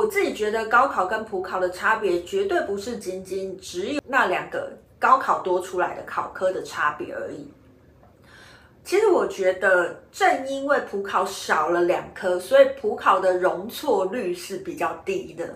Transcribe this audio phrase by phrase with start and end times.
[0.00, 7.52] 我自己觉得高考跟普考的差别，绝对不是仅仅只有那两个高考多出来的考科的差别而已。
[8.82, 15.54] 其实我觉得，正因为普考少了两科，所以普考的容错率是比较低的。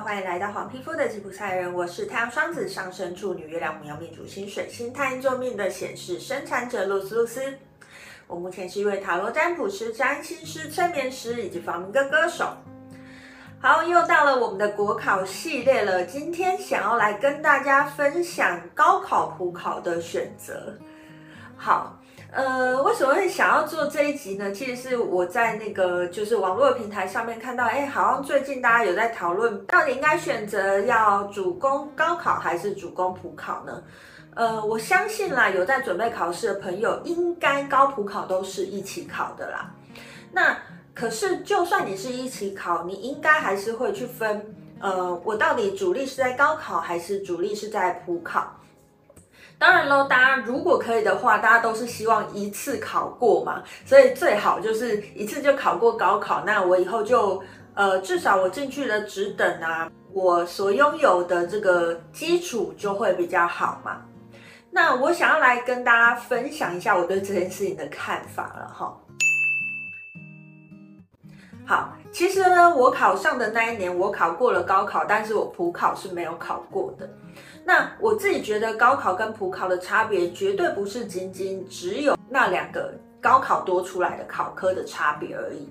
[0.00, 7.40] 欢迎来到黄皮肤的吉普赛人，我是太阳双子上升处女月亮牡羊命主星水星太阴救命的显示生产者露丝露丝。
[8.26, 12.46] 我目前是一位塔罗占卜师、占星师、催眠师以及房歌歌手。
[13.58, 20.76] 好，又到了我们的国考系列了，今天想要来跟大家分享高考普考的选择。
[21.56, 21.98] 好。
[22.36, 24.52] 呃，为什么会想要做这一集呢？
[24.52, 33.82] 其实是我在那个就是网络平台上面看到，哎，好像最近大家有在讨论，到底应该选择要主攻高考还是主攻普考呢？
[34.34, 39.72] 呃，我相信啦，有在准备考试的朋友，应该高普考都是一起考的啦。
[40.30, 40.54] 那
[40.92, 48.52] 可是，就算你是一起考，你应该还是会去分，呃，我到底主力是在高考还是主力是在普考？
[49.58, 56.44] 当然喽，大家如果可以的话，大家都是希望一次考过嘛，所以最好就是一次就考过高考。
[56.44, 57.42] 那我以后就
[57.74, 64.02] 呃，至少我进去的职等啊，我所拥有的这个基础就会比较好嘛。
[64.70, 68.94] 那我想要来跟大家分享一下我对这件事情的看法了哈。
[71.68, 77.10] 好，其实呢，我考上的那一年，我考过了高考，但是我普考是没有考过的。
[77.64, 85.68] 那我自己觉得高考跟普考的差别，绝对不是仅仅只有那两个高考多出来的考科的差别而已。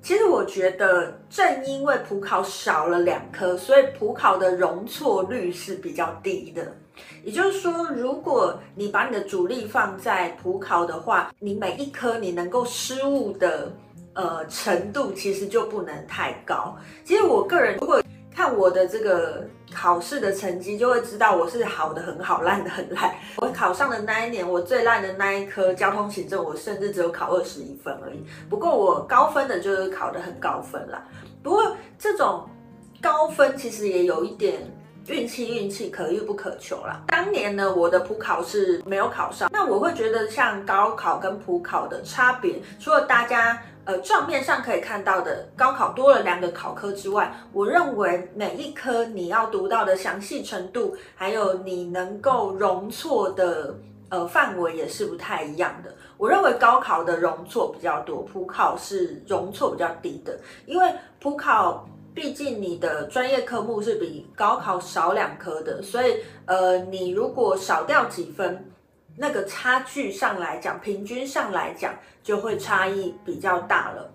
[0.00, 6.72] 其实我觉得，正因为普考少了两科，所以普考的容错率是比较低的。
[7.24, 13.72] 也就是说，如果你把你的主力放在普考的话，你每一科你能够失误的
[14.14, 16.76] 呃程度，其实就不能太高。
[17.04, 18.02] 其实我个人如果
[18.34, 23.14] 看我的这个考试的成绩，就会知道我是好的很好，烂的很烂。
[23.36, 28.24] 我考上的那一年，我最烂的那一科交通行政，我甚至只有考二十一分而已。
[28.48, 31.02] 不过我高分的就是考得很高分啦。
[31.42, 32.48] 不过这种
[33.02, 34.62] 高分其实也有一点
[35.08, 37.02] 运气，运气可遇不可求啦。
[37.08, 39.50] 当年呢，我的普考是没有考上。
[39.52, 43.60] 那我会觉得像高考跟普考的差别，除了大家。
[43.84, 53.76] 呃，账面上可以看到的高考多了两个考科之外，我认为每一科你要读到的详细程度，还有你能够容错的
[54.08, 55.92] 呃范围也是不太一样的。
[56.16, 60.88] 我认为高考的容错比较多，普考是容错比较低的，因为
[61.18, 61.84] 普考
[62.14, 68.71] 毕竟你的专业科目是比高考少两科的，所以呃，你如果少掉几分。
[69.16, 74.10] 那个差距上来讲，平均上来讲就会差异比较大了，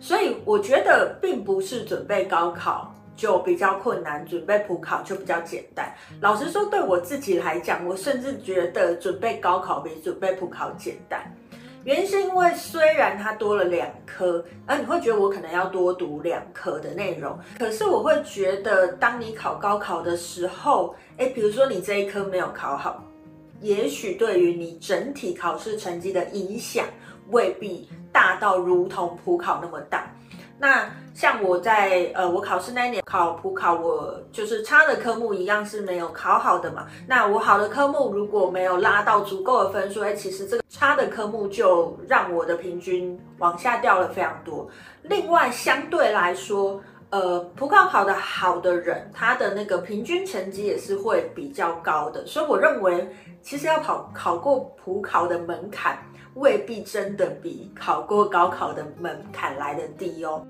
[0.00, 5.92] 所以我觉得并不是准备高考就比较困难，准备普考就比较简单。
[6.20, 11.20] 老实说，对我自己来讲，我甚至觉得准备高考比准备普考简单。
[11.84, 23.02] 原因是因为虽然它多了两科，而你会觉得我可能要多读两科的内容，可是我会觉得，当你考高考的时候，诶，比如说你这一科没有考好。
[23.60, 26.84] 也许对于你整体考试成绩的影响
[27.30, 30.12] 未必大到如同普考那么大。
[30.60, 36.88] 那像我在呃，我考试那一年考普考，我就是差的科目一样是没有考好的嘛。
[37.06, 44.68] 那我好的科目如果没有拉到足够的分数，哎，其实这个差的科目就让我的平均往下掉了非常多。
[45.02, 53.08] 另外，相对来说，呃，普考考得好的人，他的那个平均成绩也是会比较高的，所以我认为，
[53.40, 55.98] 其实要考考过普考的门槛，
[56.34, 60.46] 未必真的比考过高考的门槛来得低哦。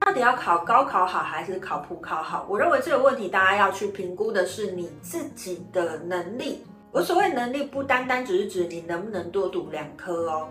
[0.00, 2.44] 到底要考高考好还是考普考好？
[2.48, 6.64] 我认为这个问题大家要去评估的是你自己的能力。
[6.90, 10.48] 我所谓能力，不单单只是指你能不能多读两科哦。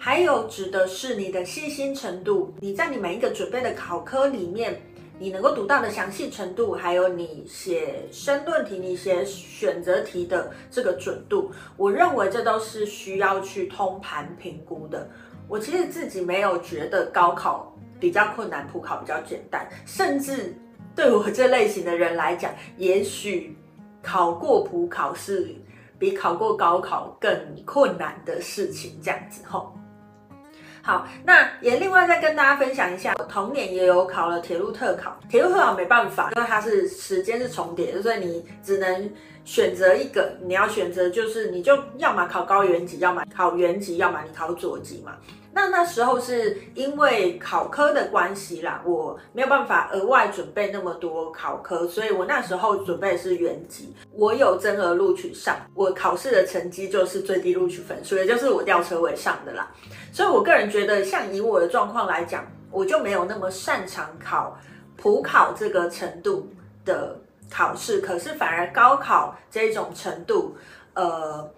[0.00, 4.80] 还有指的是你的细心程度，你在你每一个准备的考科里面，
[5.18, 15.10] 你能够读到的详细程度，还有你写申论题、你写选择题的这个准度，我认为这都是需要去通盘评估的。
[15.48, 20.54] 我其实自己没有觉得高考比较困难，普考比较简单，甚至
[20.94, 23.54] 对我这类型的人来讲，也许
[24.00, 25.52] 考过普考是
[25.98, 27.36] 比考过高考更
[27.66, 29.74] 困难的事情，这样子吼。
[30.82, 35.18] 好，那也另外再跟大家分享一下，我同年也有考了铁路特考。
[35.28, 39.10] 铁路特考没办法，因为它是时间是重叠的，所以你只能
[39.48, 45.16] 选择一个，你要选择就是你就要么考高原级，要么考原级，要么你考左级嘛。
[45.54, 53.94] 那那时候是因为考科的关系啦，我没有办法额外准备那么多考科，所以我那时候准备的是原级。
[54.12, 59.72] 我有增额录取上，我考试的成绩就是最低录取分数，也就是我吊车尾上的啦。
[60.12, 64.60] 所以我个人觉得，像以我的状况来讲，我就没有那么擅长考
[64.94, 66.46] 普考这个程度
[66.84, 67.18] 的
[67.50, 70.56] 考试，可是反而高考这种程度，
[70.94, 71.50] 呃。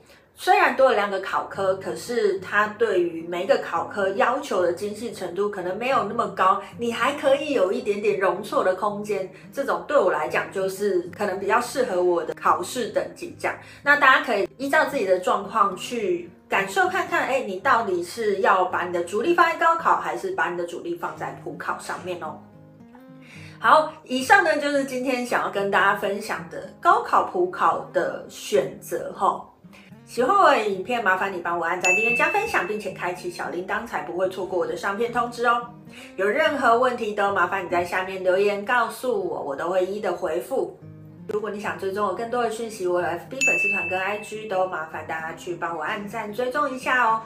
[0.43, 9.31] 虽然多了两个考科，可是它对于每一个考科要求的精细程度可能没有那么高，你还可以有一点点容错的空间。
[9.53, 13.55] 这种对我来讲就是可能比较适合我的考试等级这样。
[13.83, 22.41] 那大家可以依照自己的状况去感受看看，哎，你到底是要把你的主力放在高考，还是把你的主力放在普考上面哦？
[23.63, 29.47] 好，以上呢就是今天想要跟大家分享的高考普考的选择哈。
[30.07, 35.61] 喜欢我的影片，麻烦你帮我按赞、订阅、加分享，并且开启小铃铛，才不会错过我的上片通知哦。
[36.17, 40.75] 有任何问题都麻烦你在下面留言告诉我，我都会一一的回复。
[41.33, 47.23] 如果你想追踪我更多的讯息，我有 FB 粉丝团跟 IG，都麻烦大家去帮我按赞追踪一下哦。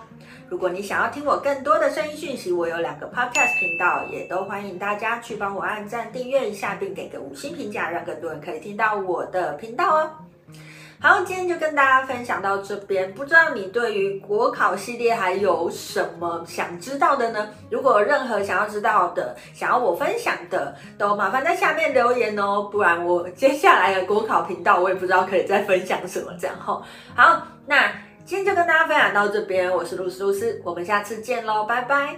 [0.50, 10.10] 如果你想要听我更多的声音讯息，我有两个 Podcast 频道，也都欢迎大家去帮我按赞订阅一下，并给个五星评价，让更多人可以听到我的频道哦。
[11.04, 13.12] 好，今天就跟大家分享到这边。
[13.12, 17.46] 不知道你对于国考系列还有什么想知道的呢？
[17.68, 22.70] 如果任何想要知道的、想要我分享的，都麻烦在下面留言哦。
[22.72, 26.80] 不然我接下来的国考频道，我也不知道可以再分享什么这样齁。
[27.14, 27.92] 好，那
[28.24, 29.70] 今天就跟大家分享到这边。
[29.70, 32.16] 我是露丝露丝，我们下次见喽，拜拜。